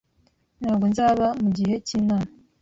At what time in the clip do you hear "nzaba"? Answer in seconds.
0.91-1.25